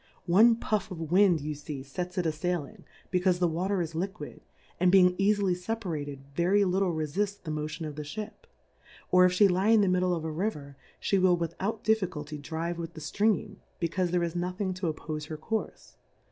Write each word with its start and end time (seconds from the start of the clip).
One 0.25 0.55
Puff 0.55 0.89
of 0.89 1.11
Wind 1.11 1.41
you 1.41 1.55
fee 1.55 1.83
fets 1.83 2.17
it 2.17 2.25
a 2.25 2.31
failing, 2.31 2.85
becaufe 3.11 3.37
the 3.37 3.47
Water 3.47 3.83
is 3.83 3.93
liquid, 3.93 4.41
and 4.79 4.91
being 4.91 5.15
eafily 5.17 5.51
fcpamted, 5.53 6.17
very 6.33 6.61
littb 6.61 6.95
refuis 6.95 7.39
the 7.43 7.51
Motion 7.51 7.85
of 7.85 7.95
the 7.95 8.03
Ship•, 8.03 8.47
or 9.11 9.25
if 9.25 9.37
file 9.37 9.49
lie 9.49 9.67
in 9.69 9.81
the 9.81 9.87
Middle 9.87 10.15
of 10.15 10.25
a 10.25 10.31
River, 10.31 10.75
fhe 10.99 11.21
will 11.21 11.37
without 11.37 11.83
Difficulty 11.83 12.39
drive 12.39 12.79
with 12.79 12.95
the 12.95 12.99
Stream, 13.11 13.59
becaufe 13.79 14.09
there 14.09 14.23
is 14.23 14.35
nothing 14.35 14.73
to 14.73 14.91
oppofe 14.91 15.27
her 15.27 15.37
Courfe. 15.37 15.93